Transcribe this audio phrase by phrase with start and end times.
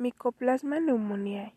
[0.00, 1.52] Mycoplasma pneumoniae.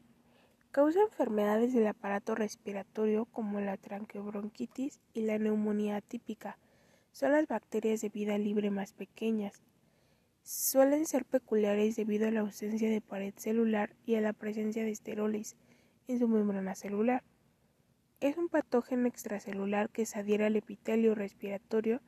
[0.72, 6.58] Causa enfermedades del aparato respiratorio como la traqueobronquitis y la neumonía atípica.
[7.14, 9.64] Son las bacterias de vida libre más pequeñas.
[10.44, 14.92] Suelen ser peculiares debido a la ausencia de pared celular y a la presencia de
[14.92, 15.56] esteroles
[16.10, 17.24] en su membrana celular.
[18.20, 22.02] Es un patógeno extracelular que se adhiere al epitelio respiratorio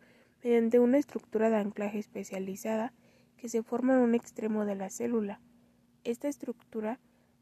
[0.44, 2.92] mediante una estructura de anclaje especializada
[3.38, 5.40] que se forma en un extremo de la célula.
[6.06, 7.00] Esta estructura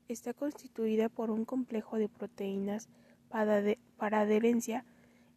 [0.08, 2.88] está constituida por un complejo de proteínas
[3.28, 4.86] para adherencia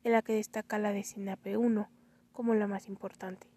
[0.05, 1.89] en la que destaca la adesina P1
[2.33, 3.49] como la más importante.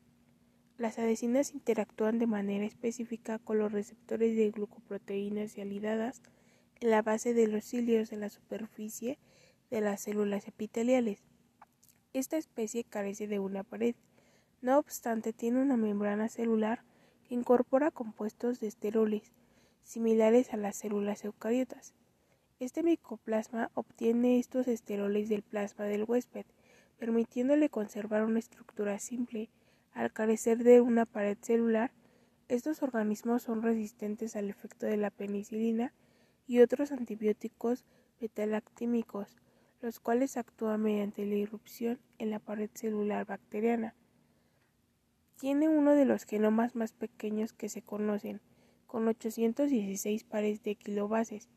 [0.80, 6.24] Las adhesinas interactúan de manera específica con los receptores de glucoproteínas y alidadas
[6.80, 9.20] en la base de los cilios de la superficie
[9.70, 11.22] de las células epiteliales.
[12.14, 13.94] Esta especie carece de una pared,
[14.64, 16.82] no obstante tiene una membrana celular
[17.28, 19.32] que incorpora compuestos de esteroles
[19.90, 21.96] similares a las células eucariotas.
[22.60, 26.46] Este micoplasma obtiene estos esteroles del plasma del huésped,
[27.00, 29.50] permitiéndole conservar una estructura simple.
[29.92, 31.92] Al carecer de una pared celular,
[32.50, 35.92] estos organismos son resistentes al efecto de la penicilina
[36.46, 37.84] y otros antibióticos
[38.22, 39.38] betalactímicos,
[39.82, 43.96] los cuales actúan mediante la irrupción en la pared celular bacteriana.
[45.40, 48.40] Tiene uno de los genomas más pequeños que se conocen,
[48.90, 51.48] con 816 pares de kilobases.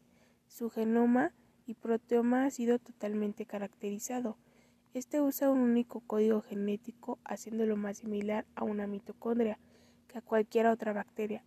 [0.49, 1.33] Su genoma
[1.65, 4.37] y proteoma ha sido totalmente caracterizado.
[4.93, 9.59] Este usa un único código genético, haciéndolo más similar a una mitocondria
[10.09, 11.43] que a cualquier otra bacteria.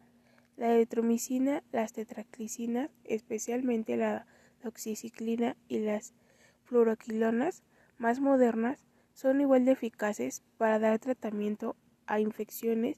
[0.57, 4.25] La eritromicina, las tetraclicinas, especialmente la
[4.63, 6.15] doxiciclina y las
[6.63, 7.61] fluoroquilonas
[7.99, 11.75] más modernas, son igual de eficaces para dar tratamiento
[12.07, 12.97] a infecciones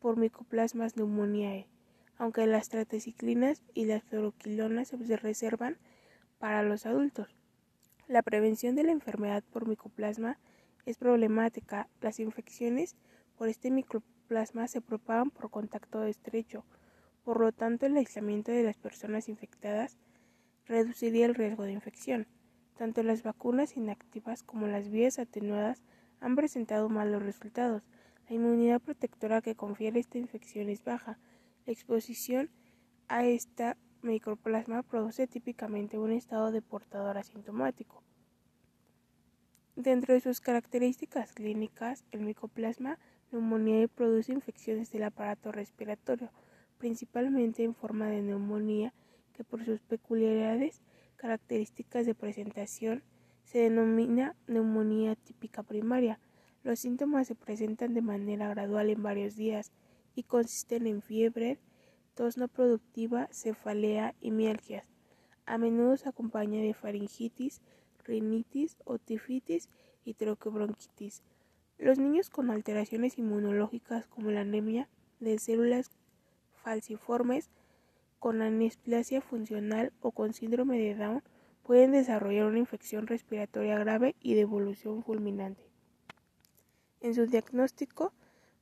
[0.00, 1.68] por micoplasmas pneumoniae
[2.18, 5.78] aunque las trateciclinas y las fluoroquilonas se reservan
[6.38, 7.34] para los adultos.
[8.06, 10.38] La prevención de la enfermedad por micoplasma
[10.86, 11.88] es problemática.
[12.00, 12.96] Las infecciones
[13.36, 16.64] por este micoplasma se propagan por contacto estrecho,
[17.24, 19.96] por lo tanto el aislamiento de las personas infectadas
[20.66, 22.26] reduciría el riesgo de infección.
[22.76, 25.82] Tanto las vacunas inactivas como las vías atenuadas
[26.20, 27.82] han presentado malos resultados.
[28.28, 31.18] La inmunidad protectora que confiere esta infección es baja,
[31.66, 32.50] la exposición
[33.08, 38.02] a esta microplasma produce típicamente un estado de portador asintomático.
[39.76, 42.98] Dentro de sus características clínicas, el micoplasma
[43.30, 46.30] pneumoniae produce infecciones del aparato respiratorio,
[46.78, 48.92] principalmente en forma de neumonía,
[49.32, 50.80] que por sus peculiaridades
[51.16, 53.02] características de presentación
[53.42, 56.20] se denomina neumonía típica primaria.
[56.62, 59.72] Los síntomas se presentan de manera gradual en varios días,
[60.14, 61.58] y consisten en fiebre,
[62.14, 64.84] tos no productiva, cefalea y mialgias.
[65.46, 67.60] A menudo se acompaña de faringitis,
[68.04, 69.68] rinitis, otifitis
[70.04, 71.22] y troquebronquitis.
[71.78, 74.88] Los niños con alteraciones inmunológicas como la anemia
[75.20, 75.90] de células
[76.62, 77.50] falciformes,
[78.18, 81.22] con anesplasia funcional o con síndrome de Down
[81.62, 85.62] pueden desarrollar una infección respiratoria grave y de evolución fulminante.
[87.00, 88.14] En su diagnóstico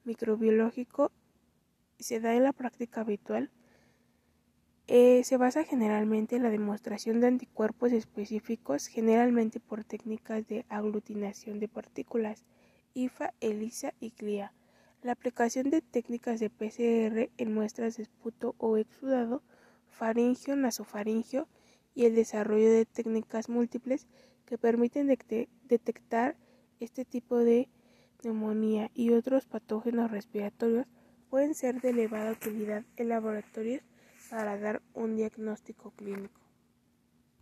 [0.04, 1.12] microbiológico
[2.02, 3.50] se da en la práctica habitual
[4.88, 11.60] eh, se basa generalmente en la demostración de anticuerpos específicos, generalmente por técnicas de aglutinación
[11.60, 12.44] de partículas,
[12.92, 14.52] IFA, ELISA y CLIA.
[15.02, 19.42] La aplicación de técnicas de PCR en muestras de esputo o exudado,
[19.86, 21.48] faringio, nasofaringio
[21.94, 24.06] y el desarrollo de técnicas múltiples
[24.46, 26.36] que permiten detectar
[26.80, 27.68] este tipo de
[28.24, 30.86] neumonía y otros patógenos respiratorios
[31.32, 33.80] pueden ser de elevada utilidad en laboratorios
[34.28, 36.41] para dar un diagnóstico clínico.